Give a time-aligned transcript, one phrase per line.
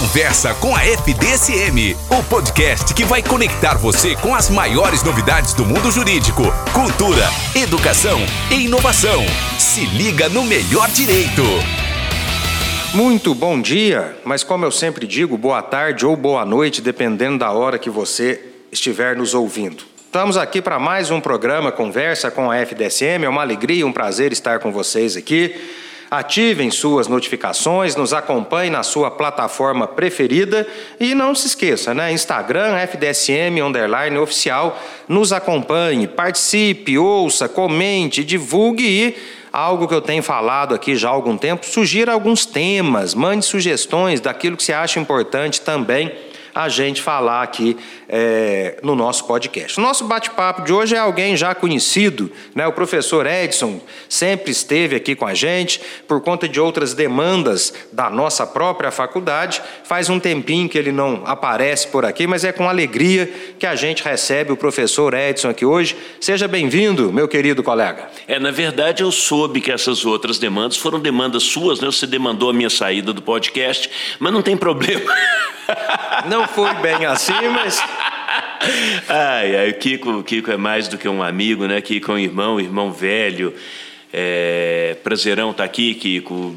[0.00, 5.66] Conversa com a FDSM, o podcast que vai conectar você com as maiores novidades do
[5.66, 9.26] mundo jurídico, cultura, educação e inovação.
[9.58, 11.42] Se liga no melhor direito.
[12.94, 17.50] Muito bom dia, mas como eu sempre digo, boa tarde ou boa noite, dependendo da
[17.50, 18.40] hora que você
[18.70, 19.82] estiver nos ouvindo.
[20.06, 23.24] Estamos aqui para mais um programa Conversa com a FDSM.
[23.24, 25.56] É uma alegria, um prazer estar com vocês aqui.
[26.10, 30.66] Ativem suas notificações, nos acompanhe na sua plataforma preferida
[30.98, 32.10] e não se esqueça, né?
[32.12, 39.16] Instagram, FDSM underline oficial, nos acompanhe, participe, ouça, comente, divulgue e
[39.52, 44.20] algo que eu tenho falado aqui já há algum tempo, sugira alguns temas, mande sugestões
[44.20, 46.12] daquilo que você acha importante também
[46.58, 47.76] a gente falar aqui
[48.08, 49.78] é, no nosso podcast.
[49.78, 52.66] O nosso bate-papo de hoje é alguém já conhecido, né?
[52.66, 58.10] O professor Edson sempre esteve aqui com a gente por conta de outras demandas da
[58.10, 59.62] nossa própria faculdade.
[59.84, 63.76] Faz um tempinho que ele não aparece por aqui, mas é com alegria que a
[63.76, 65.96] gente recebe o professor Edson aqui hoje.
[66.20, 68.08] Seja bem-vindo, meu querido colega.
[68.26, 71.86] É, na verdade, eu soube que essas outras demandas foram demandas suas, né?
[71.86, 75.12] Você demandou a minha saída do podcast, mas não tem problema.
[76.26, 77.82] Não foi bem assim, mas.
[79.08, 81.80] Ai, ai, o Kiko, o Kiko é mais do que um amigo, né?
[81.80, 83.54] Kiko é um irmão, irmão velho.
[84.12, 86.56] É, prazerão estar tá aqui, Kiko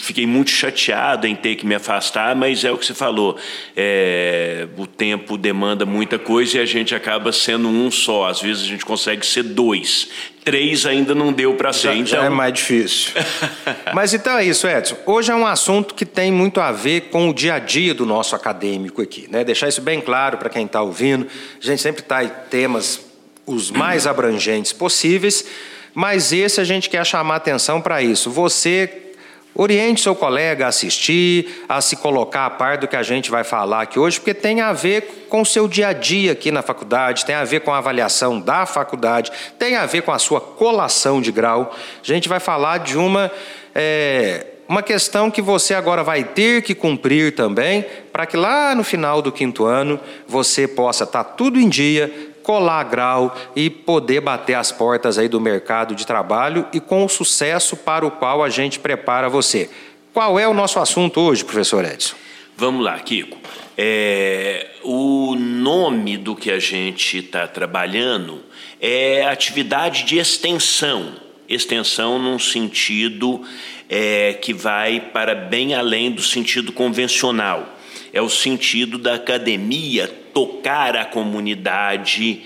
[0.00, 3.36] fiquei muito chateado em ter que me afastar, mas é o que você falou.
[3.76, 8.28] É, o tempo demanda muita coisa e a gente acaba sendo um só.
[8.28, 10.08] Às vezes a gente consegue ser dois.
[10.42, 11.88] Três ainda não deu para ser.
[11.88, 12.06] Já, então...
[12.06, 13.12] já é mais difícil.
[13.94, 14.96] mas então é isso, Edson.
[15.04, 18.06] Hoje é um assunto que tem muito a ver com o dia a dia do
[18.06, 19.28] nosso acadêmico aqui.
[19.30, 19.44] Né?
[19.44, 21.26] Deixar isso bem claro para quem está ouvindo.
[21.62, 23.00] A gente sempre está em temas
[23.46, 25.44] os mais abrangentes possíveis,
[25.92, 28.30] mas esse a gente quer chamar atenção para isso.
[28.30, 29.09] Você
[29.54, 33.42] Oriente seu colega a assistir, a se colocar a par do que a gente vai
[33.42, 36.62] falar aqui hoje, porque tem a ver com o seu dia a dia aqui na
[36.62, 40.40] faculdade, tem a ver com a avaliação da faculdade, tem a ver com a sua
[40.40, 41.74] colação de grau.
[42.02, 43.30] A gente vai falar de uma.
[43.74, 48.84] É, uma questão que você agora vai ter que cumprir também, para que lá no
[48.84, 54.54] final do quinto ano você possa estar tudo em dia, colar grau e poder bater
[54.54, 58.48] as portas aí do mercado de trabalho e com o sucesso para o qual a
[58.48, 59.70] gente prepara você.
[60.12, 62.16] Qual é o nosso assunto hoje, professor Edson?
[62.56, 63.38] Vamos lá, Kiko.
[63.76, 68.42] É, o nome do que a gente está trabalhando
[68.80, 71.14] é atividade de extensão.
[71.48, 73.42] Extensão num sentido
[73.88, 77.76] é, que vai para bem além do sentido convencional
[78.12, 82.42] é o sentido da academia tocar a comunidade,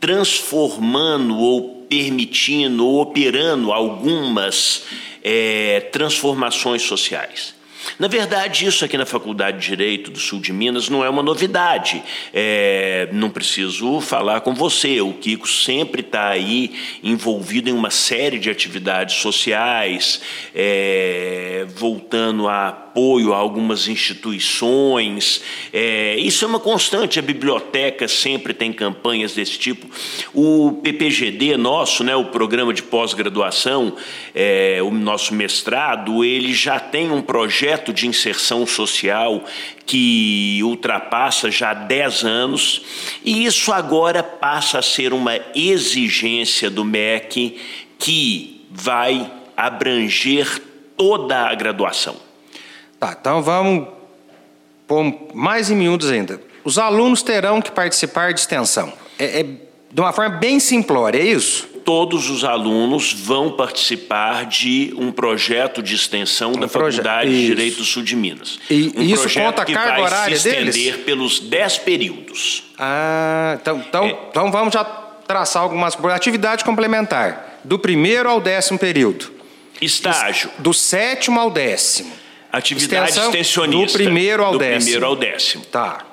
[0.00, 4.84] transformando ou permitindo ou operando algumas
[5.22, 7.56] é, transformações sociais.
[7.98, 11.22] Na verdade, isso aqui na Faculdade de Direito do Sul de Minas não é uma
[11.22, 12.02] novidade.
[12.32, 15.00] É, não preciso falar com você.
[15.00, 20.20] O Kiko sempre está aí envolvido em uma série de atividades sociais,
[20.54, 25.42] é, voltando a apoio a algumas instituições.
[25.70, 27.18] É, isso é uma constante.
[27.18, 29.86] A biblioteca sempre tem campanhas desse tipo.
[30.32, 33.94] O PPGD nosso, né, o programa de pós-graduação,
[34.34, 39.44] é, o nosso mestrado, ele já tem um projeto de inserção social
[39.84, 42.82] que ultrapassa já 10 anos,
[43.24, 47.56] e isso agora passa a ser uma exigência do MEC
[47.96, 50.60] que vai abranger
[50.96, 52.25] toda a graduação.
[53.06, 53.86] Tá, então vamos
[54.86, 56.40] pôr mais em miúdos ainda.
[56.64, 58.92] Os alunos terão que participar de extensão.
[59.18, 61.76] É, é de uma forma bem simplória, é isso?
[61.86, 67.40] todos os alunos vão participar de um projeto de extensão um da Faculdade isso.
[67.42, 68.58] de Direito do Sul de Minas.
[68.68, 71.04] E um isso conta a carga horária se estender deles?
[71.04, 72.64] pelos 10 períodos.
[72.76, 74.18] Ah, então, então, é.
[74.30, 79.30] então vamos já traçar algumas atividade complementar do primeiro ao décimo período.
[79.80, 80.50] Estágio.
[80.58, 82.25] Do sétimo ao décimo.
[82.56, 83.98] Atividade Extensão extensionista.
[83.98, 84.80] Do primeiro ao do décimo.
[84.80, 85.64] primeiro ao décimo.
[85.66, 86.04] Tá.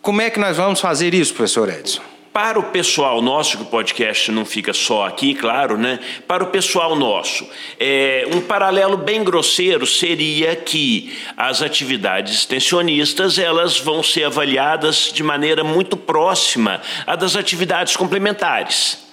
[0.00, 2.00] Como é que nós vamos fazer isso, professor Edson?
[2.32, 5.98] Para o pessoal nosso, que o podcast não fica só aqui, claro, né?
[6.26, 7.48] Para o pessoal nosso,
[7.80, 15.22] é, um paralelo bem grosseiro seria que as atividades extensionistas elas vão ser avaliadas de
[15.22, 19.07] maneira muito próxima à das atividades complementares.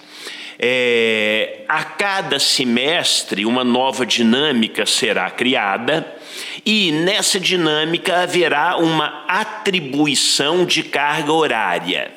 [0.58, 6.14] É, a cada semestre, uma nova dinâmica será criada.
[6.64, 12.10] E nessa dinâmica haverá uma atribuição de carga horária.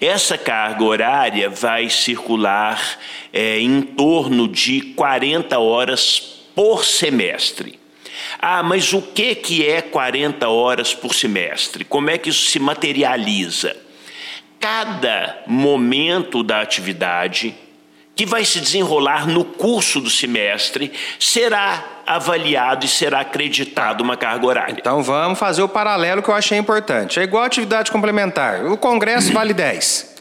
[0.00, 2.98] Essa carga horária vai circular
[3.32, 6.18] é, em torno de 40 horas
[6.54, 7.78] por semestre.
[8.38, 11.84] Ah, mas o que, que é 40 horas por semestre?
[11.84, 13.76] Como é que isso se materializa?
[14.58, 17.54] Cada momento da atividade
[18.22, 24.46] que vai se desenrolar no curso do semestre será avaliado e será acreditado uma carga
[24.46, 24.76] horária.
[24.78, 27.18] Então vamos fazer o paralelo que eu achei importante.
[27.18, 28.64] É igual atividade complementar.
[28.66, 30.12] O congresso vale 10.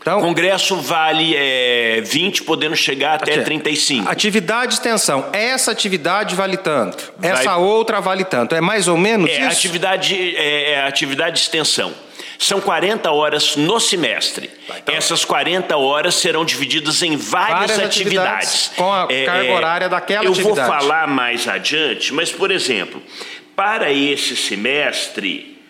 [0.00, 4.08] Então, Congresso vale é, 20, podendo chegar até ati 35.
[4.08, 5.28] Atividade de extensão.
[5.30, 7.12] Essa atividade vale tanto.
[7.18, 7.32] Vai...
[7.32, 8.54] Essa outra vale tanto.
[8.54, 9.58] É mais ou menos é, isso?
[9.58, 11.92] Atividade, é, é atividade de extensão.
[12.40, 14.48] São 40 horas no semestre.
[14.66, 18.72] Tá, então, Essas 40 horas serão divididas em várias, várias atividades, atividades.
[18.76, 20.58] Com a é, carga horária daquela eu atividade.
[20.58, 23.02] Eu vou falar mais adiante, mas, por exemplo,
[23.54, 25.62] para esse semestre,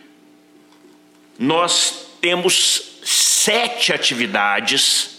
[1.37, 5.19] nós temos sete atividades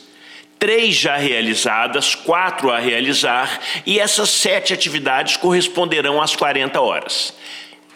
[0.57, 7.33] três já realizadas, quatro a realizar, e essas sete atividades corresponderão às 40 horas.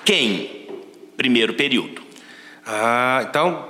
[0.03, 0.67] Quem?
[1.15, 2.04] Primeiro período.
[2.65, 3.69] Ah, então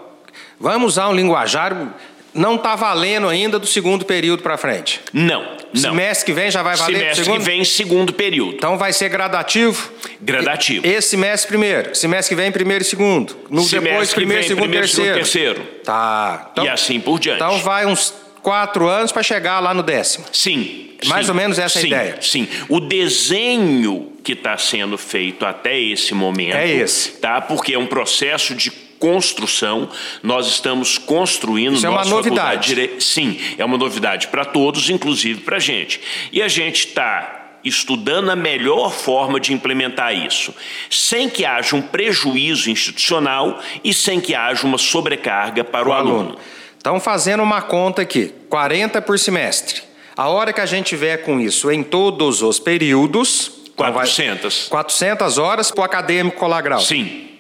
[0.60, 1.94] vamos usar um linguajar.
[2.34, 5.00] Não está valendo ainda do segundo período para frente.
[5.14, 5.42] Não,
[5.74, 5.82] não.
[5.82, 7.40] Semestre que vem já vai valer Semestre segundo?
[7.40, 8.56] que vem, segundo período.
[8.56, 9.90] Então vai ser gradativo?
[10.20, 10.86] Gradativo.
[10.86, 13.38] Esse semestre primeiro, semestre que vem primeiro e segundo.
[13.50, 15.26] No semestre depois primeiro, vem, segundo, primeiro, terceiro.
[15.26, 15.82] segundo, terceiro.
[15.86, 16.50] Tá.
[16.52, 17.38] Então, e assim por diante.
[17.38, 20.26] Então vai uns quatro anos para chegar lá no décimo.
[20.32, 20.92] Sim.
[21.06, 22.18] Mais sim, ou menos essa sim, ideia.
[22.22, 22.48] Sim.
[22.70, 26.56] O desenho que está sendo feito até esse momento.
[26.56, 27.12] É esse.
[27.14, 27.42] Tá?
[27.42, 28.72] Porque é um processo de
[29.06, 29.88] construção,
[30.24, 32.70] nós estamos construindo Isso é uma novidade.
[32.70, 32.96] Dire...
[33.00, 36.02] Sim, é uma novidade para todos, inclusive para a gente.
[36.32, 40.56] E a gente está estudando a melhor forma de implementar isso,
[40.90, 45.94] sem que haja um prejuízo institucional e sem que haja uma sobrecarga para o, o
[45.94, 46.20] aluno.
[46.20, 46.38] aluno.
[46.76, 49.84] Então, fazendo uma conta aqui, 40 por semestre.
[50.18, 53.52] A hora que a gente tiver com isso em todos os períodos...
[53.76, 54.68] 400.
[54.68, 56.80] Então 400 horas para o acadêmico colar grau.
[56.80, 57.35] Sim.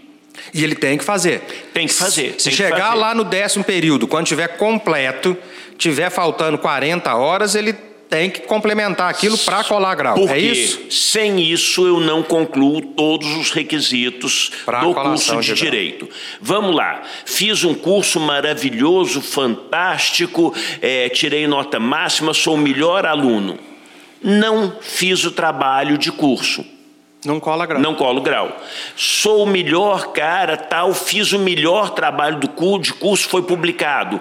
[0.53, 1.41] E ele tem que fazer.
[1.73, 2.35] Tem que fazer.
[2.37, 2.99] Se chegar fazer.
[2.99, 5.37] lá no décimo período, quando tiver completo,
[5.77, 7.73] tiver faltando 40 horas, ele
[8.09, 10.15] tem que complementar aquilo para colar grau.
[10.15, 10.89] Porque é isso?
[10.89, 16.09] sem isso eu não concluo todos os requisitos pra do curso de, de direito.
[16.39, 17.01] Vamos lá.
[17.25, 23.57] Fiz um curso maravilhoso, fantástico, é, tirei nota máxima, sou o melhor aluno.
[24.21, 26.65] Não fiz o trabalho de curso.
[27.25, 27.81] Não cola grau.
[27.81, 28.55] Não colo grau.
[28.95, 34.19] Sou o melhor cara, tal, fiz o melhor trabalho do curso, de curso, foi publicado.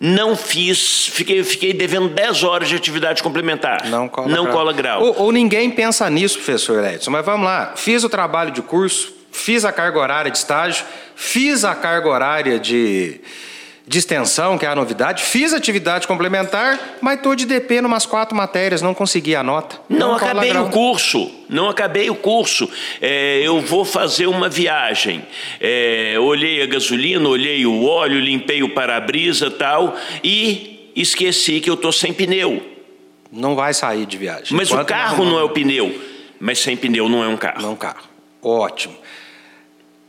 [0.00, 3.86] Não fiz, fiquei, fiquei devendo 10 horas de atividade complementar.
[3.86, 4.56] Não cola não grau.
[4.56, 5.02] Cola grau.
[5.02, 7.72] Ou, ou, ninguém pensa nisso, professor Edson, mas vamos lá.
[7.74, 10.84] Fiz o trabalho de curso, fiz a carga horária de estágio,
[11.16, 13.20] fiz a carga horária de
[13.88, 15.22] de extensão, que é a novidade.
[15.22, 19.80] Fiz atividade complementar, mas estou de DP numas quatro matérias, não consegui a nota.
[19.88, 22.70] Não, não acabei o curso, não acabei o curso.
[23.00, 25.24] É, eu vou fazer uma viagem.
[25.58, 31.74] É, olhei a gasolina, olhei o óleo, limpei o para-brisa tal, e esqueci que eu
[31.74, 32.62] estou sem pneu.
[33.32, 34.54] Não vai sair de viagem.
[34.54, 35.32] Mas o carro não...
[35.32, 35.98] não é o pneu.
[36.38, 37.62] Mas sem pneu não é um carro.
[37.62, 38.04] Não é um carro.
[38.42, 38.94] Ótimo.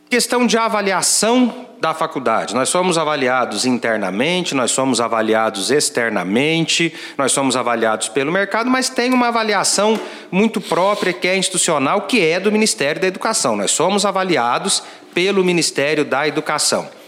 [0.10, 2.54] Questão de avaliação da faculdade.
[2.54, 9.14] Nós somos avaliados internamente, nós somos avaliados externamente, nós somos avaliados pelo mercado, mas tem
[9.14, 10.00] uma avaliação
[10.32, 13.56] muito própria que é institucional, que é do Ministério da Educação.
[13.56, 14.84] Nós somos avaliados
[15.14, 16.99] pelo Ministério da Educação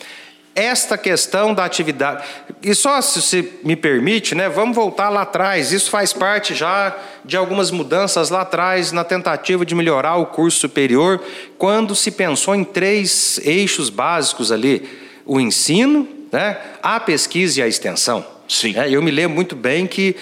[0.55, 2.23] esta questão da atividade.
[2.61, 5.71] E só se você me permite, né, vamos voltar lá atrás.
[5.71, 10.59] Isso faz parte já de algumas mudanças lá atrás na tentativa de melhorar o curso
[10.59, 11.23] superior,
[11.57, 14.87] quando se pensou em três eixos básicos ali:
[15.25, 18.25] o ensino, né, a pesquisa e a extensão.
[18.47, 18.77] Sim.
[18.77, 20.15] É, eu me lembro muito bem que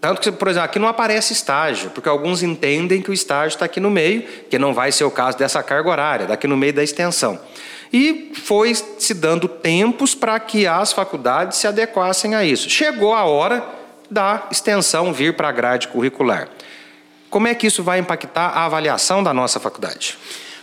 [0.00, 3.64] tanto que, por exemplo, aqui não aparece estágio, porque alguns entendem que o estágio está
[3.64, 6.72] aqui no meio, que não vai ser o caso dessa carga horária, daqui no meio
[6.72, 7.40] da extensão.
[7.98, 12.68] E foi se dando tempos para que as faculdades se adequassem a isso.
[12.68, 13.66] Chegou a hora
[14.10, 16.46] da extensão vir para a grade curricular.
[17.30, 20.18] Como é que isso vai impactar a avaliação da nossa faculdade?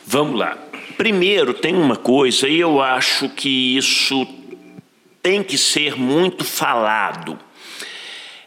[0.06, 0.60] Vamos lá.
[0.96, 4.28] Primeiro, tem uma coisa, e eu acho que isso
[5.24, 7.40] tem que ser muito falado.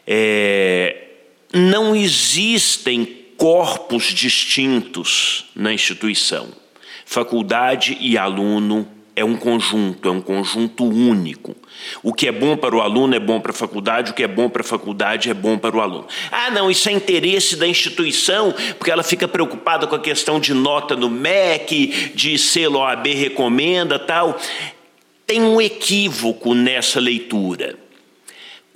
[0.07, 1.09] É,
[1.53, 3.05] não existem
[3.37, 6.66] corpos distintos na instituição.
[7.09, 11.57] Faculdade e aluno é um conjunto, é um conjunto único.
[12.03, 14.29] O que é bom para o aluno é bom para a faculdade, o que é
[14.29, 16.07] bom para a faculdade é bom para o aluno.
[16.33, 20.53] Ah, não, isso é interesse da instituição, porque ela fica preocupada com a questão de
[20.53, 24.37] nota no MEC, de selo OAB recomenda, tal.
[25.25, 27.86] Tem um equívoco nessa leitura.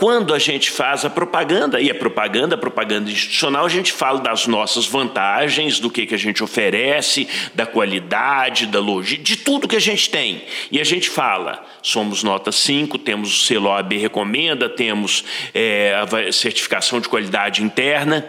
[0.00, 4.19] Quando a gente faz a propaganda, e a propaganda, a propaganda institucional, a gente fala
[4.19, 9.69] das nossas vantagens, do que, que a gente oferece, da qualidade, da logística, de tudo
[9.69, 10.42] que a gente tem.
[10.73, 16.33] E a gente fala, somos nota 5, temos o selo OAB Recomenda, temos é, a
[16.33, 18.25] certificação de qualidade interna.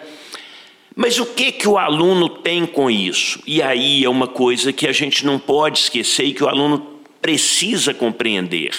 [0.93, 3.41] Mas o que, que o aluno tem com isso?
[3.47, 6.99] E aí é uma coisa que a gente não pode esquecer e que o aluno
[7.21, 8.75] precisa compreender.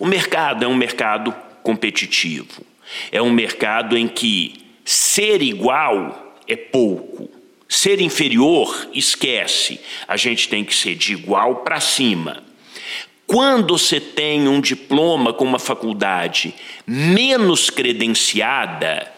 [0.00, 2.62] O mercado é um mercado competitivo.
[3.12, 7.30] É um mercado em que ser igual é pouco.
[7.68, 9.78] Ser inferior, esquece.
[10.06, 12.42] A gente tem que ser de igual para cima.
[13.26, 16.54] Quando você tem um diploma com uma faculdade
[16.86, 19.12] menos credenciada,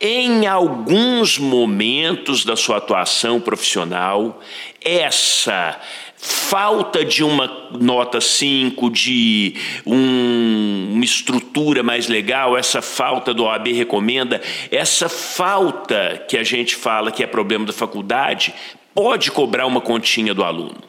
[0.00, 4.40] em alguns momentos da sua atuação profissional,
[4.82, 5.78] essa
[6.18, 9.54] falta de uma nota 5, de
[9.86, 16.74] um, uma estrutura mais legal, essa falta do OAB recomenda, essa falta que a gente
[16.74, 18.54] fala que é problema da faculdade,
[18.94, 20.82] pode cobrar uma continha do aluno.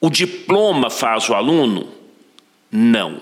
[0.00, 1.88] O diploma faz o aluno?
[2.70, 3.20] Não.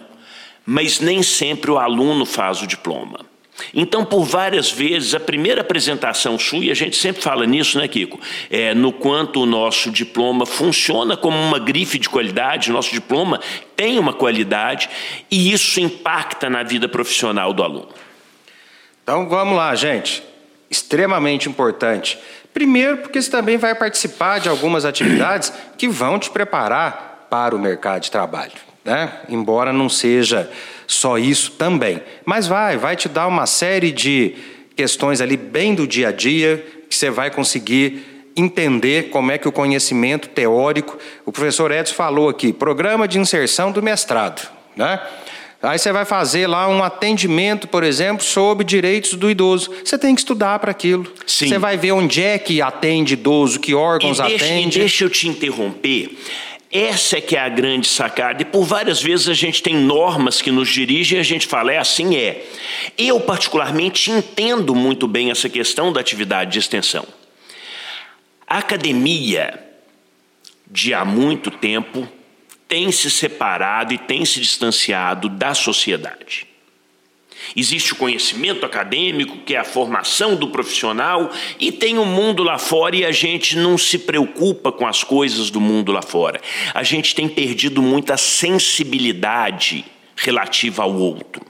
[0.66, 3.29] Mas nem sempre o aluno faz o diploma.
[3.74, 7.86] Então, por várias vezes, a primeira apresentação sua, e a gente sempre fala nisso, né,
[7.88, 8.20] Kiko?
[8.50, 13.40] É, no quanto o nosso diploma funciona como uma grife de qualidade, nosso diploma
[13.76, 14.88] tem uma qualidade,
[15.30, 17.88] e isso impacta na vida profissional do aluno.
[19.02, 20.22] Então, vamos lá, gente.
[20.70, 22.18] Extremamente importante.
[22.52, 27.58] Primeiro, porque você também vai participar de algumas atividades que vão te preparar para o
[27.58, 28.52] mercado de trabalho,
[28.84, 29.12] né?
[29.28, 30.50] Embora não seja
[30.86, 32.00] só isso também.
[32.24, 34.34] Mas vai, vai te dar uma série de
[34.74, 38.02] questões ali bem do dia a dia que você vai conseguir
[38.36, 43.70] entender como é que o conhecimento teórico, o professor Edson falou aqui, programa de inserção
[43.70, 45.00] do mestrado, né?
[45.62, 49.70] Aí você vai fazer lá um atendimento, por exemplo, sobre direitos do idoso.
[49.84, 51.06] Você tem que estudar para aquilo.
[51.26, 51.48] Sim.
[51.48, 54.78] Você vai ver onde é que atende idoso, que órgãos e deixa, atende.
[54.78, 56.16] E deixa eu te interromper.
[56.72, 58.42] Essa é que é a grande sacada.
[58.42, 61.72] E por várias vezes a gente tem normas que nos dirigem e a gente fala,
[61.72, 62.46] é assim é.
[62.96, 67.04] Eu, particularmente, entendo muito bem essa questão da atividade de extensão.
[68.46, 69.60] A academia,
[70.70, 72.08] de há muito tempo,
[72.68, 76.49] tem se separado e tem se distanciado da sociedade.
[77.56, 82.58] Existe o conhecimento acadêmico, que é a formação do profissional, e tem o mundo lá
[82.58, 86.40] fora e a gente não se preocupa com as coisas do mundo lá fora.
[86.72, 89.84] A gente tem perdido muita sensibilidade
[90.16, 91.44] relativa ao outro.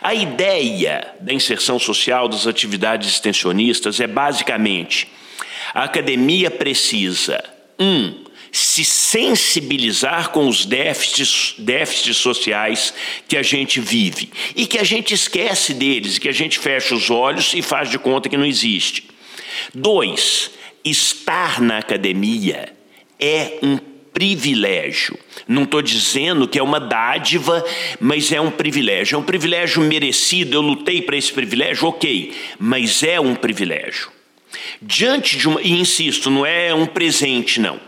[0.00, 5.08] A ideia da inserção social das atividades extensionistas é basicamente:
[5.74, 7.42] a academia precisa,
[7.78, 12.94] um, se sensibilizar com os déficits, déficits sociais
[13.26, 17.10] que a gente vive e que a gente esquece deles, que a gente fecha os
[17.10, 19.04] olhos e faz de conta que não existe.
[19.74, 20.50] Dois,
[20.84, 22.72] estar na academia
[23.18, 23.78] é um
[24.18, 25.18] privilégio.
[25.46, 27.64] Não estou dizendo que é uma dádiva,
[28.00, 29.16] mas é um privilégio.
[29.16, 34.10] É um privilégio merecido, eu lutei para esse privilégio, ok, mas é um privilégio.
[34.80, 37.78] Diante de uma, e insisto, não é um presente, não.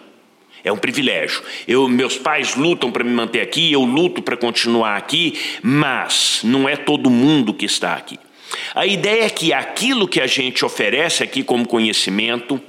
[0.65, 1.43] É um privilégio.
[1.67, 6.69] Eu, meus pais lutam para me manter aqui, eu luto para continuar aqui, mas não
[6.69, 8.19] é todo mundo que está aqui.
[8.75, 12.61] A ideia é que aquilo que a gente oferece aqui como conhecimento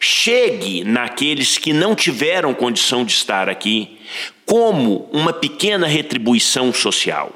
[0.00, 3.98] chegue naqueles que não tiveram condição de estar aqui,
[4.44, 7.32] como uma pequena retribuição social.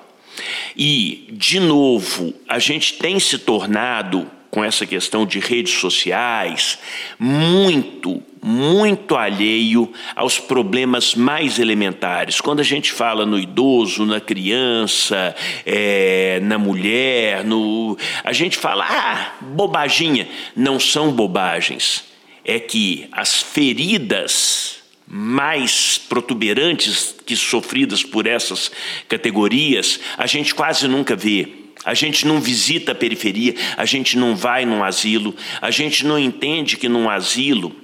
[0.77, 6.79] E, de novo, a gente tem se tornado com essa questão de redes sociais,
[7.19, 12.41] muito, muito alheio aos problemas mais elementares.
[12.41, 15.35] Quando a gente fala no idoso, na criança,
[15.65, 20.29] é, na mulher, no, a gente fala, ah, bobaginha.
[20.57, 22.05] Não são bobagens.
[22.45, 28.73] É que as feridas mais protuberantes que sofridas por essas
[29.09, 31.49] categorias, a gente quase nunca vê.
[31.85, 36.19] A gente não visita a periferia, a gente não vai num asilo, a gente não
[36.19, 37.82] entende que num asilo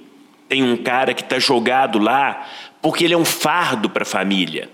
[0.49, 2.45] tem um cara que está jogado lá
[2.81, 4.69] porque ele é um fardo para a família.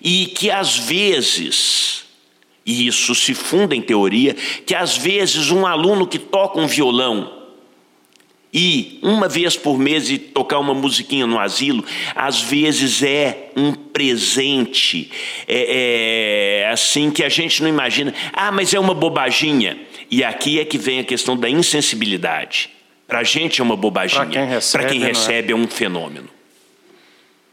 [0.00, 2.04] E que às vezes,
[2.64, 4.34] e isso se funda em teoria,
[4.66, 7.44] que às vezes um aluno que toca um violão
[8.52, 13.72] e uma vez por mês e tocar uma musiquinha no asilo, às vezes é um
[13.72, 15.10] presente,
[15.48, 18.14] é, é, assim que a gente não imagina.
[18.32, 19.76] Ah, mas é uma bobaginha.
[20.08, 22.73] E aqui é que vem a questão da insensibilidade.
[23.14, 25.52] Para a gente é uma bobaginha, para quem recebe, quem recebe é?
[25.52, 26.28] é um fenômeno.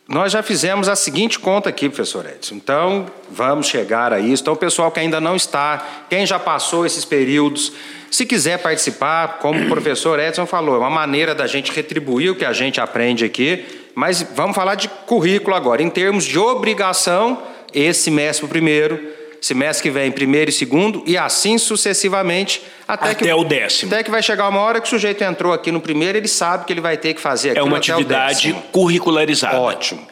[0.08, 2.56] Nós já fizemos a seguinte conta aqui, professor Edson.
[2.56, 4.42] Então, vamos chegar a isso.
[4.42, 7.74] Então, o pessoal que ainda não está, quem já passou esses períodos,
[8.10, 12.36] se quiser participar, como o professor Edson falou, é uma maneira da gente retribuir o
[12.36, 13.64] que a gente aprende aqui.
[13.94, 15.84] Mas vamos falar de currículo agora.
[15.84, 17.40] Em termos de obrigação,
[17.72, 19.00] esse semestre primeiro,
[19.42, 23.92] semestre que vem primeiro e segundo, e assim sucessivamente até, até que, o décimo.
[23.92, 26.64] Até que vai chegar uma hora que o sujeito entrou aqui no primeiro, ele sabe
[26.66, 29.60] que ele vai ter que fazer É aquilo uma até o atividade curricularizada.
[29.60, 30.08] Ótimo.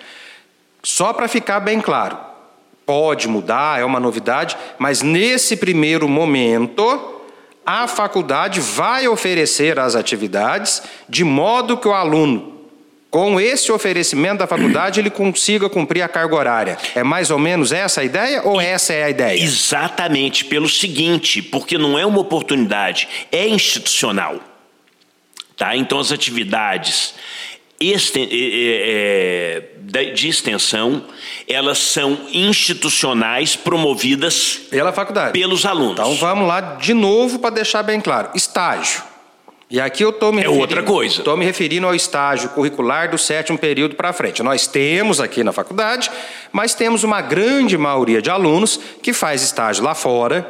[0.82, 2.18] Só para ficar bem claro,
[2.86, 7.22] pode mudar, é uma novidade, mas nesse primeiro momento,
[7.64, 12.59] a faculdade vai oferecer as atividades de modo que o aluno,
[13.10, 16.78] com esse oferecimento da faculdade, ele consiga cumprir a carga horária.
[16.94, 19.42] É mais ou menos essa a ideia ou essa é a ideia?
[19.42, 24.40] Exatamente, pelo seguinte, porque não é uma oportunidade, é institucional.
[25.58, 25.76] Tá?
[25.76, 27.16] Então as atividades
[27.82, 31.06] é, é, é, de extensão,
[31.48, 35.32] elas são institucionais promovidas Pela faculdade.
[35.32, 35.94] pelos alunos.
[35.94, 38.30] Então vamos lá de novo para deixar bem claro.
[38.36, 39.09] Estágio.
[39.72, 41.20] E aqui eu estou me É referindo, outra coisa.
[41.20, 44.42] Estou me referindo ao estágio curricular do sétimo período para frente.
[44.42, 46.10] Nós temos aqui na faculdade,
[46.52, 50.50] mas temos uma grande maioria de alunos que faz estágio lá fora.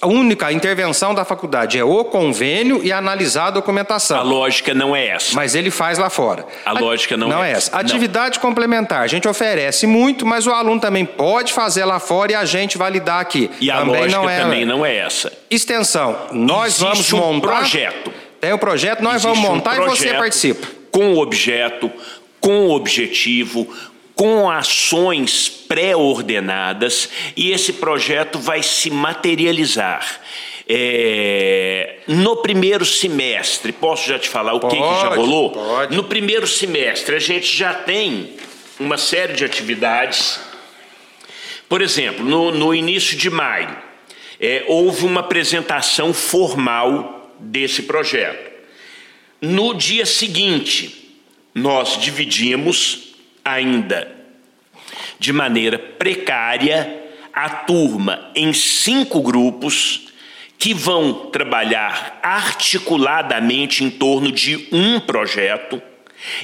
[0.00, 4.18] A única intervenção da faculdade é o convênio e analisar a documentação.
[4.18, 5.34] A lógica não é essa.
[5.34, 6.46] Mas ele faz lá fora.
[6.64, 7.76] A lógica não não é é essa.
[7.76, 9.00] Atividade complementar.
[9.02, 12.78] A gente oferece muito, mas o aluno também pode fazer lá fora e a gente
[12.78, 13.50] validar aqui.
[13.60, 15.32] E a também lógica não é, também não é essa.
[15.50, 16.16] Extensão.
[16.30, 17.48] Nós Existe vamos um montar.
[17.48, 18.12] projeto.
[18.42, 20.66] Tem o projeto, nós Existe vamos um montar e você participa.
[20.90, 21.88] Com objeto,
[22.40, 23.72] com objetivo,
[24.16, 30.20] com ações pré-ordenadas e esse projeto vai se materializar.
[30.68, 35.50] É, no primeiro semestre, posso já te falar o que, que já Pode, rolou?
[35.50, 35.94] pode.
[35.94, 38.34] No primeiro semestre, a gente já tem
[38.80, 40.40] uma série de atividades.
[41.68, 43.70] Por exemplo, no, no início de maio,
[44.40, 48.50] é, houve uma apresentação formal desse projeto.
[49.40, 51.18] No dia seguinte,
[51.54, 54.10] nós dividimos ainda
[55.18, 57.02] de maneira precária
[57.32, 60.08] a turma em cinco grupos
[60.58, 65.82] que vão trabalhar articuladamente em torno de um projeto.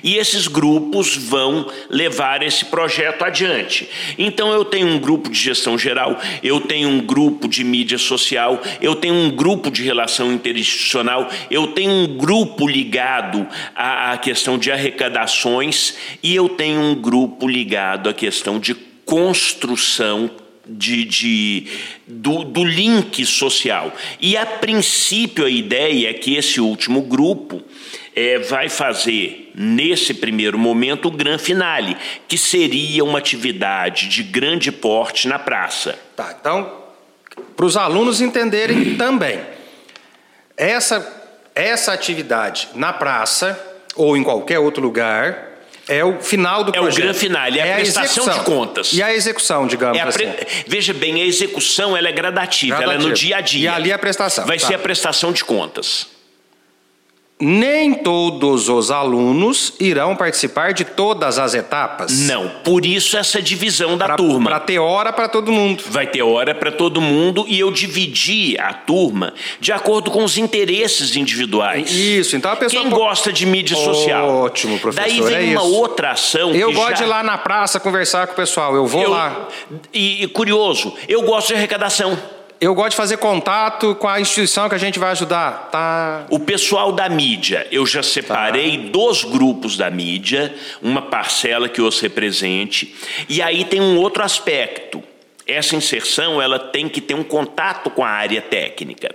[0.03, 3.88] E esses grupos vão levar esse projeto adiante.
[4.19, 8.61] Então eu tenho um grupo de gestão geral, eu tenho um grupo de mídia social,
[8.81, 14.71] eu tenho um grupo de relação interinstitucional, eu tenho um grupo ligado à, questão de
[14.71, 20.31] arrecadações e eu tenho um grupo ligado à questão de construção
[20.69, 21.67] de, de-
[22.07, 23.93] do, do link social.
[24.21, 27.63] E a princípio a ideia é que esse último grupo
[28.15, 34.71] eh, vai fazer, nesse primeiro momento, o gran finale, que seria uma atividade de grande
[34.71, 35.99] porte na praça.
[36.15, 36.71] Tá, então,
[37.57, 39.41] para os alunos entenderem também,
[40.57, 41.07] essa,
[41.55, 43.59] essa atividade na praça
[43.95, 45.48] ou em qualquer outro lugar
[45.88, 47.03] é o final do É o projeto.
[47.05, 48.44] gran finale, é a prestação de execução.
[48.44, 48.92] contas.
[48.92, 50.18] E a execução, digamos É a assim.
[50.18, 53.14] pre- Veja bem, a execução ela é gradativa, ela é no Gradativa.
[53.14, 53.70] dia a dia.
[53.70, 54.66] E ali é a prestação, Vai tá.
[54.66, 56.07] ser a prestação de contas.
[57.40, 62.18] Nem todos os alunos irão participar de todas as etapas.
[62.27, 64.51] Não, por isso essa divisão da Pra- turma.
[64.51, 65.85] Pra ter hora para todo mundo.
[65.88, 70.37] Vai ter hora para todo mundo e eu dividi a turma de acordo com os
[70.37, 71.92] interesses individuais.
[71.92, 74.29] Isso, então a pessoa Quem gosta de mídia social?
[74.29, 75.74] Ótimo, professor, Daí vem é uma isso.
[75.77, 76.53] outra ação.
[76.53, 76.94] Eu gosto já...
[76.96, 78.74] de ir lá na praça conversar com o pessoal.
[78.74, 79.46] Eu vou Eu- lá.
[79.94, 82.18] E, e curioso, eu gosto de arrecadação.
[82.61, 85.68] Eu gosto de fazer contato com a instituição que a gente vai ajudar.
[85.71, 86.27] Tá.
[86.29, 92.01] O pessoal da mídia, eu já separei dos grupos da mídia, uma parcela que os
[92.01, 92.97] represente,
[93.29, 95.01] e aí tem um outro aspecto.
[95.47, 99.14] Essa inserção, ela tem que ter um contato com a área técnica.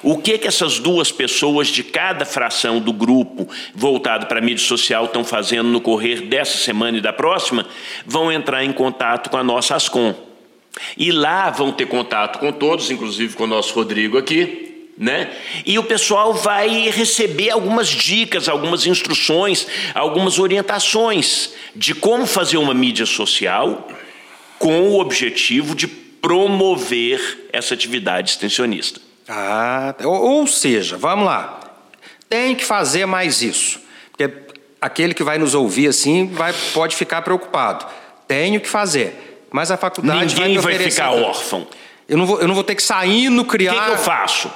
[0.00, 4.64] O que que essas duas pessoas de cada fração do grupo voltado para a mídia
[4.64, 7.66] social estão fazendo no correr dessa semana e da próxima?
[8.06, 10.25] Vão entrar em contato com a nossa Ascom.
[10.96, 15.30] E lá vão ter contato com todos, inclusive com o nosso Rodrigo aqui, né?
[15.64, 22.74] E o pessoal vai receber algumas dicas, algumas instruções, algumas orientações de como fazer uma
[22.74, 23.88] mídia social
[24.58, 29.00] com o objetivo de promover essa atividade extensionista.
[29.28, 31.60] Ah, ou, ou seja, vamos lá.
[32.28, 33.80] Tem que fazer mais isso.
[34.10, 34.32] Porque
[34.80, 37.86] aquele que vai nos ouvir assim vai, pode ficar preocupado.
[38.26, 39.35] Tenho que fazer.
[39.56, 41.66] Mas a faculdade vai Ninguém vai oferecer- ficar órfão.
[42.06, 43.72] Eu não vou, eu não vou ter que sair no O criar.
[43.74, 44.50] que, que eu faço?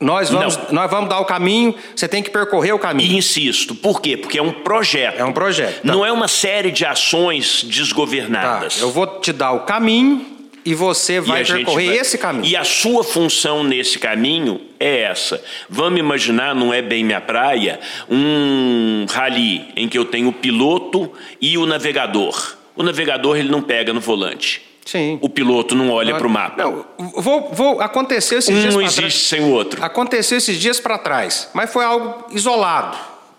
[0.00, 3.12] Nós vamos, nós vamos dar o caminho, você tem que percorrer o caminho.
[3.12, 4.16] E insisto, por quê?
[4.16, 5.20] Porque é um projeto.
[5.20, 5.82] É um projeto.
[5.82, 5.92] Tá.
[5.92, 8.76] Não é uma série de ações desgovernadas.
[8.76, 8.80] Tá.
[8.80, 10.24] Eu vou te dar o caminho
[10.64, 12.46] e você vai E percorrer vai- esse caminho.
[12.50, 15.38] E a sua função nesse caminho é essa.
[15.68, 21.12] Vamos imaginar, não é bem minha praia, um rally em que eu tenho o piloto
[21.42, 22.58] e o navegador.
[22.80, 24.62] O navegador ele não pega no volante.
[24.86, 25.18] Sim.
[25.20, 26.64] O piloto não olha para o mapa.
[26.64, 29.14] Não, vou, vou, aconteceu esses um dias não existe trás.
[29.14, 29.84] sem o outro.
[29.84, 32.96] Aconteceu esses dias para trás, mas foi algo isolado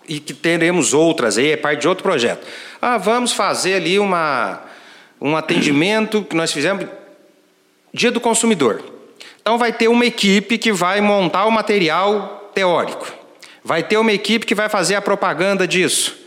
[0.08, 2.46] e que teremos outras aí, é parte de outro projeto.
[2.80, 4.62] Ah, vamos fazer ali uma,
[5.20, 6.86] um atendimento que nós fizemos
[7.92, 8.82] Dia do Consumidor.
[9.40, 13.12] Então vai ter uma equipe que vai montar o material teórico.
[13.62, 16.21] Vai ter uma equipe que vai fazer a propaganda disso.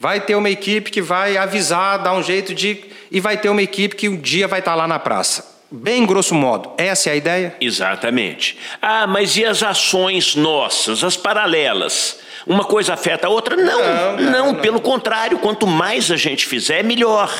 [0.00, 2.84] Vai ter uma equipe que vai avisar, dar um jeito de.
[3.10, 5.58] E vai ter uma equipe que um dia vai estar lá na praça.
[5.70, 7.56] Bem grosso modo, essa é a ideia?
[7.60, 8.56] Exatamente.
[8.80, 12.20] Ah, mas e as ações nossas, as paralelas?
[12.46, 13.54] Uma coisa afeta a outra?
[13.54, 14.54] Não, Não, não, não, não.
[14.54, 17.30] pelo contrário, quanto mais a gente fizer, melhor.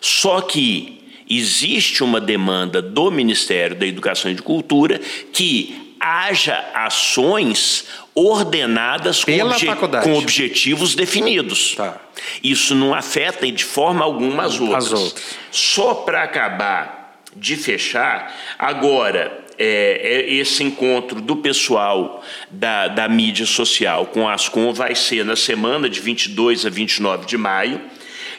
[0.00, 5.00] Só que existe uma demanda do Ministério da Educação e de Cultura
[5.32, 10.04] que haja ações ordenadas com, Pela faculdade.
[10.04, 11.74] com objetivos definidos.
[11.74, 12.00] Tá.
[12.42, 14.92] Isso não afeta de forma alguma as outras.
[14.92, 15.24] outras.
[15.50, 23.46] Só para acabar de fechar, agora, é, é, esse encontro do pessoal da, da mídia
[23.46, 27.80] social com a Ascom vai ser na semana de 22 a 29 de maio.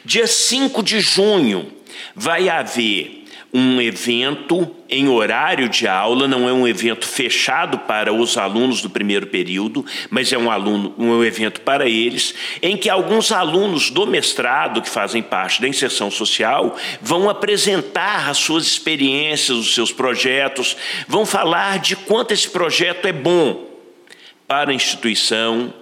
[0.04, 1.72] Dia 5 de junho
[2.14, 8.36] vai haver um evento em horário de aula, não é um evento fechado para os
[8.36, 13.32] alunos do primeiro período, mas é um aluno, um evento para eles, em que alguns
[13.32, 19.74] alunos do mestrado que fazem parte da inserção social vão apresentar as suas experiências, os
[19.74, 20.76] seus projetos,
[21.08, 23.66] vão falar de quanto esse projeto é bom
[24.46, 25.72] para a instituição,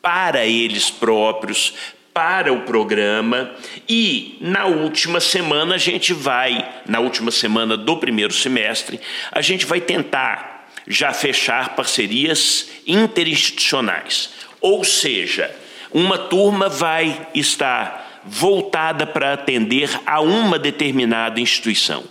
[0.00, 1.74] para eles próprios,
[2.12, 3.52] para o programa
[3.88, 9.64] e na última semana a gente vai, na última semana do primeiro semestre, a gente
[9.66, 14.30] vai tentar já fechar parcerias interinstitucionais.
[14.60, 15.54] Ou seja,
[15.92, 22.04] uma turma vai estar voltada para atender a uma determinada instituição.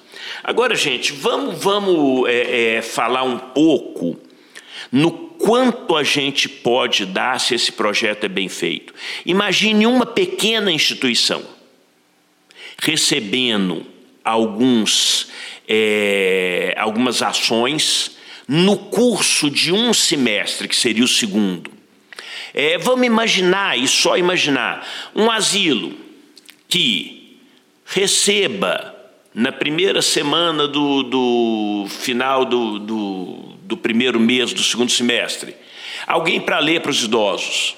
[0.43, 4.19] Agora, gente, vamos, vamos é, é, falar um pouco
[4.91, 8.93] no quanto a gente pode dar se esse projeto é bem feito.
[9.25, 11.43] Imagine uma pequena instituição
[12.81, 13.85] recebendo
[14.23, 15.29] alguns,
[15.67, 21.71] é, algumas ações no curso de um semestre, que seria o segundo.
[22.53, 25.93] É, vamos imaginar, e só imaginar, um asilo
[26.67, 27.39] que
[27.85, 28.95] receba
[29.33, 35.55] na primeira semana do, do final do, do, do primeiro mês do segundo semestre,
[36.07, 37.75] alguém para ler para os idosos.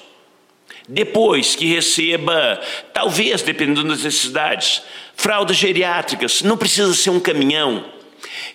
[0.88, 2.58] Depois que receba,
[2.94, 4.82] talvez, dependendo das necessidades,
[5.14, 7.84] fraldas geriátricas, não precisa ser um caminhão.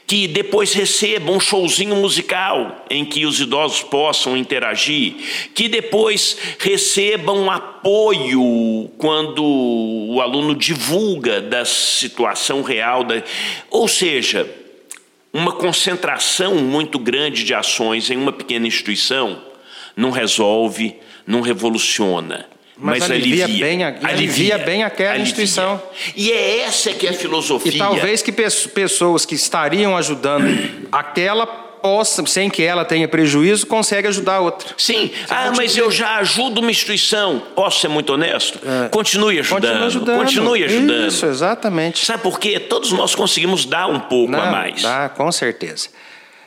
[0.07, 5.13] Que depois receba um showzinho musical em que os idosos possam interagir.
[5.53, 13.03] Que depois receba um apoio quando o aluno divulga da situação real.
[13.03, 13.21] Da...
[13.69, 14.49] Ou seja,
[15.37, 19.41] uma concentração muito grande de ações em uma pequena instituição
[19.95, 20.95] não resolve,
[21.25, 22.45] não revoluciona.
[22.79, 25.81] Mas Mas, alivia alivia, bem a- alivia bem aquela instituição.
[26.15, 27.71] E é essa que é a filosofia.
[27.73, 31.47] E talvez que pes- pessoas que estariam ajudando aquela
[31.81, 34.69] possam, sem que ela tenha prejuízo, consegue ajudar a outra.
[34.77, 37.41] Sim, ah, mas eu já ajudo uma instituição.
[37.55, 38.59] Posso ser muito honesto?
[38.91, 39.65] Continue ajudando.
[39.65, 39.67] É.
[39.67, 40.19] Continua ajudando.
[40.19, 41.07] Continue ajudando.
[41.07, 42.05] Isso, exatamente.
[42.05, 42.59] Sabe por quê?
[42.59, 44.81] Todos nós conseguimos dar um pouco a Não, mais.
[44.81, 45.89] Dá, com certeza.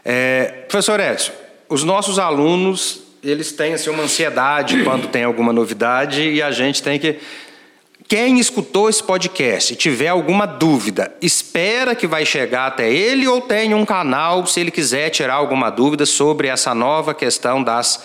[0.05, 1.33] É, professor Edson,
[1.69, 6.83] os nossos alunos, eles têm assim, uma ansiedade quando tem alguma novidade e a gente
[6.83, 7.19] tem que...
[8.11, 13.41] Quem escutou esse podcast e tiver alguma dúvida, espera que vai chegar até ele ou
[13.41, 18.05] tem um canal se ele quiser tirar alguma dúvida sobre essa nova questão das,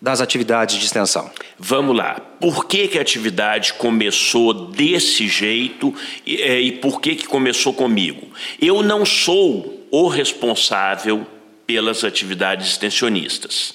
[0.00, 1.28] das atividades de extensão.
[1.58, 2.20] Vamos lá.
[2.38, 5.92] Por que, que a atividade começou desse jeito
[6.24, 8.28] e, é, e por que, que começou comigo?
[8.62, 11.26] Eu não sou o responsável
[11.66, 13.74] pelas atividades extensionistas.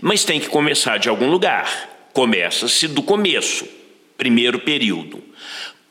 [0.00, 1.68] Mas tem que começar de algum lugar.
[2.14, 3.66] Começa-se do começo,
[4.20, 5.22] primeiro período.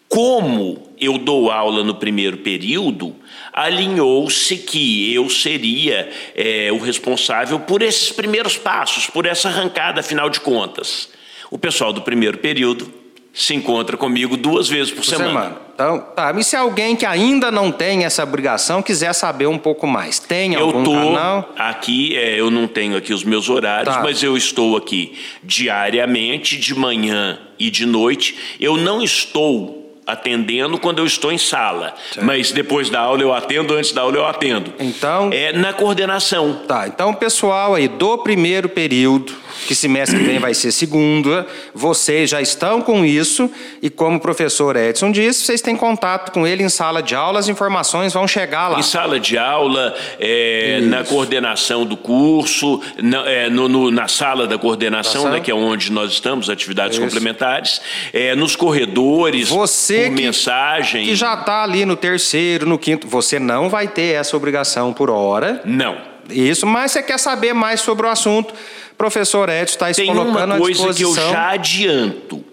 [0.07, 3.15] Como eu dou aula no primeiro período,
[3.51, 10.29] alinhou-se que eu seria é, o responsável por esses primeiros passos, por essa arrancada, afinal
[10.29, 11.09] de contas.
[11.49, 12.93] O pessoal do primeiro período
[13.33, 15.29] se encontra comigo duas vezes por, por semana.
[15.29, 15.68] semana.
[15.79, 16.33] Então, tá.
[16.37, 20.55] E se alguém que ainda não tem essa obrigação quiser saber um pouco mais, tem
[20.55, 21.53] eu algum canal?
[21.57, 24.03] Aqui, é, eu não tenho aqui os meus horários, tá.
[24.03, 28.35] mas eu estou aqui diariamente, de manhã e de noite.
[28.59, 29.78] Eu não estou
[30.11, 31.93] atendendo quando eu estou em sala.
[32.11, 32.25] Certo.
[32.25, 34.73] Mas depois da aula eu atendo, antes da aula eu atendo.
[34.79, 35.29] Então.
[35.31, 36.61] É na coordenação.
[36.67, 36.87] Tá.
[36.87, 39.33] Então, pessoal aí do primeiro período,
[39.67, 43.49] que semestre que vem vai ser segunda, vocês já estão com isso
[43.81, 47.39] e como o professor Edson disse, vocês têm contato com ele em sala de aula,
[47.39, 48.79] as informações vão chegar lá.
[48.79, 54.47] Em sala de aula, é, na coordenação do curso, na, é, no, no, na sala
[54.47, 57.05] da coordenação, tá né, que é onde nós estamos, atividades isso.
[57.05, 57.81] complementares,
[58.13, 59.49] é, nos corredores.
[59.49, 61.05] Você que, mensagem.
[61.05, 65.09] que já está ali no terceiro, no quinto, você não vai ter essa obrigação por
[65.09, 65.61] hora.
[65.65, 65.97] Não.
[66.29, 68.53] Isso, mas você quer saber mais sobre o assunto,
[68.97, 70.65] professor Edson está se colocando à disposição.
[70.65, 72.45] Tem uma coisa que eu já adianto.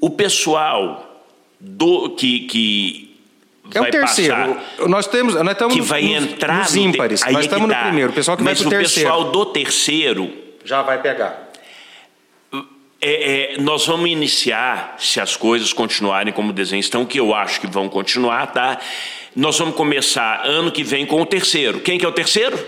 [0.00, 1.24] O pessoal
[1.60, 3.10] do que, que
[3.74, 4.34] é o terceiro.
[4.34, 7.20] Passar, nós temos, nós estamos que vai nos, entrar nos ímpares.
[7.24, 7.76] Nós é estamos tá.
[7.76, 8.10] no primeiro.
[8.10, 9.08] O pessoal que Mas vai para o terceiro.
[9.08, 10.32] o pessoal do terceiro
[10.64, 11.49] já vai pegar.
[13.02, 17.60] É, é, nós vamos iniciar, se as coisas continuarem como desenho estão, que eu acho
[17.60, 18.78] que vão continuar, tá?
[19.34, 21.80] Nós vamos começar ano que vem com o terceiro.
[21.80, 22.58] Quem que é o terceiro?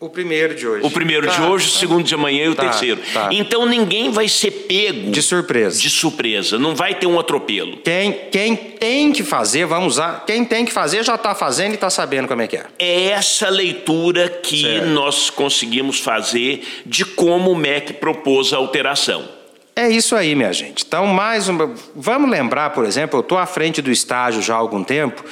[0.00, 0.86] O primeiro de hoje.
[0.86, 3.02] O primeiro tá, de hoje, o segundo de amanhã e o tá, terceiro.
[3.12, 3.28] Tá.
[3.30, 5.78] Então ninguém vai ser pego de surpresa.
[5.78, 7.76] De surpresa, não vai ter um atropelo.
[7.84, 10.24] Quem, quem tem que fazer, vamos usar.
[10.24, 12.64] Quem tem que fazer já está fazendo e está sabendo como é que é.
[12.78, 14.86] É essa leitura que certo.
[14.86, 19.39] nós conseguimos fazer de como o MEC propôs a alteração.
[19.80, 20.84] É isso aí, minha gente.
[20.86, 21.72] Então, mais uma.
[21.96, 25.24] Vamos lembrar, por exemplo, eu estou à frente do estágio já há algum tempo.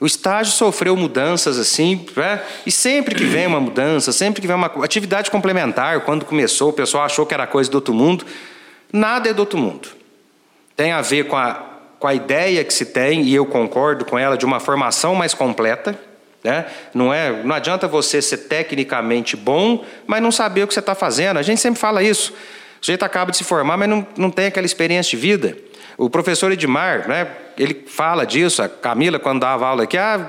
[0.00, 2.42] O estágio sofreu mudanças assim, né?
[2.66, 6.72] e sempre que vem uma mudança, sempre que vem uma atividade complementar, quando começou, o
[6.72, 8.26] pessoal achou que era coisa do outro mundo.
[8.92, 9.90] Nada é do outro mundo.
[10.74, 11.64] Tem a ver com a,
[12.00, 15.32] com a ideia que se tem, e eu concordo com ela, de uma formação mais
[15.32, 15.96] completa.
[16.42, 16.66] Né?
[16.92, 20.96] Não, é, não adianta você ser tecnicamente bom, mas não saber o que você está
[20.96, 21.36] fazendo.
[21.36, 22.34] A gente sempre fala isso.
[22.82, 25.56] O sujeito acaba de se formar, mas não, não tem aquela experiência de vida.
[25.96, 30.28] O professor Edmar, né, ele fala disso, a Camila, quando dava aula aqui, ah,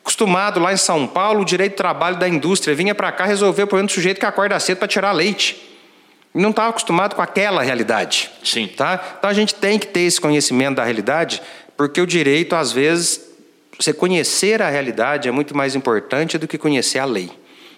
[0.00, 3.64] acostumado lá em São Paulo, o direito do trabalho da indústria, vinha para cá resolver
[3.64, 5.70] o problema do sujeito que acorda cedo para tirar leite.
[6.32, 8.30] Não estava acostumado com aquela realidade.
[8.42, 8.68] Sim.
[8.68, 9.16] Tá?
[9.18, 11.42] Então a gente tem que ter esse conhecimento da realidade,
[11.76, 13.20] porque o direito, às vezes,
[13.78, 17.30] você conhecer a realidade é muito mais importante do que conhecer a lei.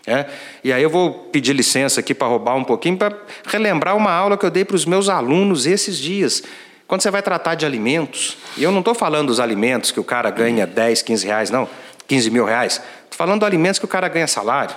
[0.06, 0.26] É?
[0.62, 4.36] E aí eu vou pedir licença aqui para roubar um pouquinho, para relembrar uma aula
[4.36, 6.42] que eu dei para os meus alunos esses dias.
[6.86, 10.04] Quando você vai tratar de alimentos, e eu não estou falando dos alimentos que o
[10.04, 11.66] cara ganha 10, 15 reais, não,
[12.06, 12.74] 15 mil reais.
[13.04, 14.76] Estou falando de alimentos que o cara ganha salário.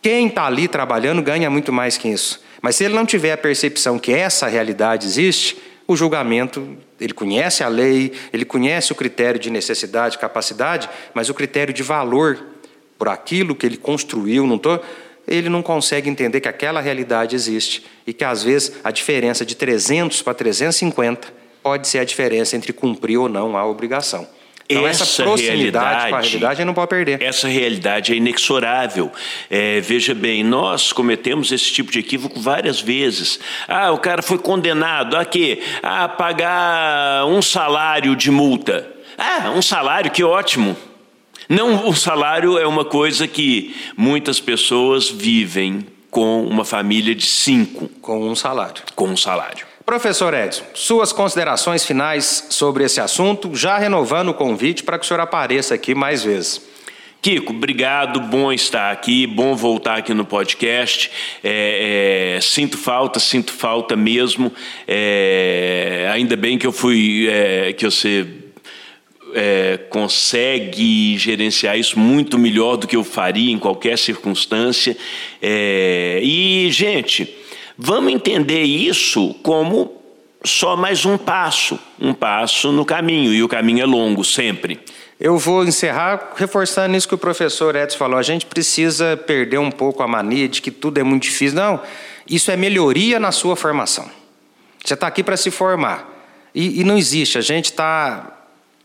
[0.00, 2.40] Quem está ali trabalhando ganha muito mais que isso.
[2.62, 7.62] Mas se ele não tiver a percepção que essa realidade existe, o julgamento, ele conhece
[7.62, 12.38] a lei, ele conhece o critério de necessidade, capacidade, mas o critério de valor
[12.98, 14.78] por aquilo que ele construiu, não tô,
[15.26, 19.56] ele não consegue entender que aquela realidade existe e que às vezes a diferença de
[19.56, 24.26] 300 para 350 pode ser a diferença entre cumprir ou não a obrigação.
[24.68, 27.22] Então, essa, essa proximidade com a realidade não pode perder.
[27.22, 29.12] Essa realidade é inexorável.
[29.48, 33.38] É, veja bem, nós cometemos esse tipo de equívoco várias vezes.
[33.68, 35.60] Ah, o cara foi condenado a quê?
[35.82, 38.90] A pagar um salário de multa.
[39.16, 40.76] Ah, um salário, que ótimo.
[41.48, 47.88] Não, o salário é uma coisa que muitas pessoas vivem com uma família de cinco.
[48.00, 48.82] Com um salário.
[48.94, 49.66] Com um salário.
[49.84, 55.06] Professor Edson, suas considerações finais sobre esse assunto, já renovando o convite para que o
[55.06, 56.60] senhor apareça aqui mais vezes.
[57.22, 61.10] Kiko, obrigado, bom estar aqui, bom voltar aqui no podcast.
[61.42, 64.52] É, é, sinto falta, sinto falta mesmo.
[64.88, 68.26] É, ainda bem que eu fui, é, que você
[69.36, 74.96] é, consegue gerenciar isso muito melhor do que eu faria em qualquer circunstância.
[75.42, 77.36] É, e, gente,
[77.76, 79.92] vamos entender isso como
[80.42, 84.80] só mais um passo, um passo no caminho, e o caminho é longo, sempre.
[85.20, 88.18] Eu vou encerrar reforçando isso que o professor Edson falou.
[88.18, 91.56] A gente precisa perder um pouco a mania de que tudo é muito difícil.
[91.56, 91.80] Não,
[92.28, 94.08] isso é melhoria na sua formação.
[94.84, 96.14] Você está aqui para se formar.
[96.54, 97.36] E, e, não existe.
[97.36, 98.35] A gente está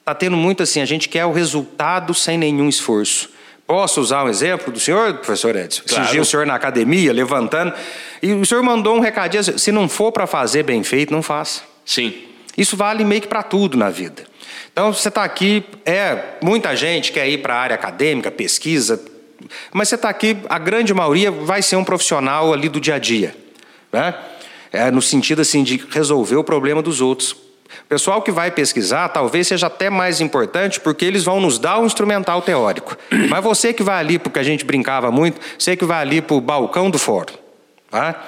[0.02, 3.30] está tendo muito assim, a gente quer o resultado sem nenhum esforço.
[3.66, 5.84] Posso usar um exemplo do senhor, professor Edson?
[5.88, 6.12] Claro.
[6.12, 7.74] Dia o senhor na academia, levantando,
[8.22, 11.62] e o senhor mandou um recadinho, se não for para fazer bem feito, não faça.
[11.86, 12.14] Sim.
[12.58, 14.24] Isso vale meio que para tudo na vida.
[14.74, 19.02] Então, você está aqui, é, muita gente quer ir para a área acadêmica, pesquisa,
[19.72, 23.00] mas você está aqui, a grande maioria vai ser um profissional ali do dia a
[23.00, 23.36] dia,
[23.92, 24.16] né?
[24.72, 27.36] É, no sentido assim de resolver o problema dos outros
[27.84, 31.77] O pessoal que vai pesquisar talvez seja até mais importante porque eles vão nos dar
[31.77, 32.97] o um instrumental teórico.
[33.29, 36.36] Mas você que vai ali, porque a gente brincava muito, você que vai ali para
[36.36, 37.34] o balcão do fórum,
[37.89, 38.23] tá?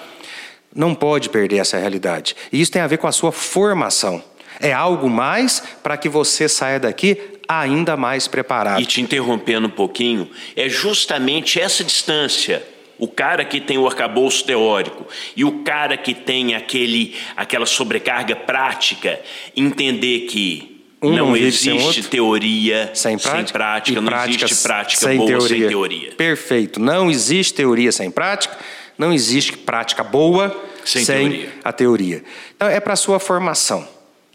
[0.75, 2.35] não pode perder essa realidade.
[2.51, 4.23] E isso tem a ver com a sua formação.
[4.59, 8.81] É algo mais para que você saia daqui ainda mais preparado.
[8.81, 12.63] E te interrompendo um pouquinho, é justamente essa distância
[13.03, 18.33] o cara que tem o arcabouço teórico e o cara que tem aquele, aquela sobrecarga
[18.33, 19.19] prática,
[19.57, 25.17] entender que um não, não existe teoria sem prática, sem prática não existe prática sem
[25.17, 25.47] boa teoria.
[25.49, 26.11] sem teoria.
[26.13, 26.79] Perfeito.
[26.79, 28.57] Não existe teoria sem prática,
[28.97, 31.53] não existe prática boa sem, sem teoria.
[31.61, 32.23] a teoria.
[32.55, 33.85] Então é para a sua formação,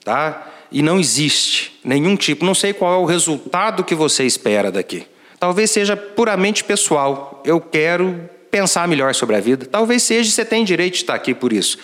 [0.04, 0.46] tá?
[0.70, 5.06] E não existe nenhum tipo, não sei qual é o resultado que você espera daqui.
[5.40, 7.42] Talvez seja puramente pessoal.
[7.46, 9.66] Eu quero pensar melhor sobre a vida.
[9.66, 11.78] Talvez seja, você tem direito de estar aqui por isso.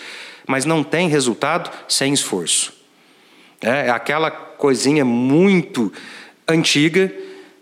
[0.47, 2.73] Mas não tem resultado sem esforço.
[3.61, 5.91] É, é aquela coisinha muito
[6.47, 7.11] antiga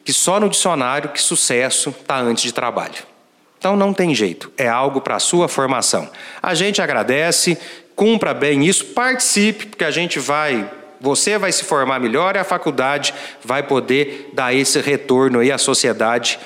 [0.03, 3.13] que só no dicionário que sucesso está antes de trabalho.
[3.57, 6.09] Então não tem jeito, é algo para a sua formação.
[6.41, 7.57] A gente agradece,
[7.95, 12.45] cumpra bem isso, participe, porque a gente vai você vai se formar melhor e a
[12.45, 13.13] faculdade
[13.43, 16.39] vai poder dar esse retorno aí à sociedade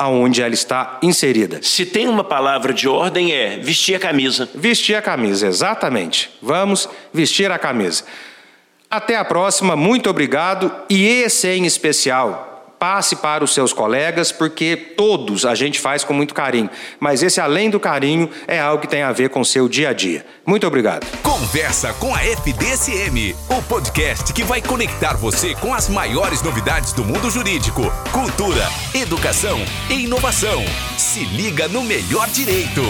[0.00, 1.60] aonde ela está inserida.
[1.62, 4.48] Se tem uma palavra de ordem é vestir a camisa.
[4.54, 6.30] Vestir a camisa, exatamente.
[6.40, 8.04] Vamos vestir a camisa.
[8.90, 12.49] Até a próxima, muito obrigado e esse em especial
[12.80, 16.70] passe para os seus colegas, porque todos a gente faz com muito carinho.
[16.98, 19.90] Mas esse, além do carinho, é algo que tem a ver com o seu dia
[19.90, 20.24] a dia.
[20.46, 21.06] Muito obrigado.
[21.22, 27.04] Conversa com a FDSM, o podcast que vai conectar você com as maiores novidades do
[27.04, 29.58] mundo jurídico, cultura, educação
[29.90, 30.64] e inovação.
[30.96, 32.82] Se liga no melhor direito.